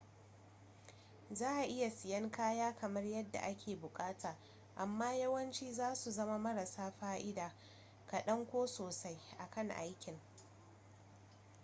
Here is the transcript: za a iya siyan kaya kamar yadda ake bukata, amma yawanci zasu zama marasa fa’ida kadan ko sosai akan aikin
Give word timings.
za 1.31 1.49
a 1.49 1.63
iya 1.65 1.89
siyan 1.91 2.31
kaya 2.31 2.75
kamar 2.75 3.03
yadda 3.05 3.39
ake 3.41 3.75
bukata, 3.75 4.35
amma 4.75 5.11
yawanci 5.13 5.71
zasu 5.73 6.11
zama 6.11 6.37
marasa 6.39 6.91
fa’ida 6.91 7.51
kadan 8.07 8.45
ko 8.47 8.67
sosai 8.67 9.17
akan 9.39 9.69
aikin 9.71 10.19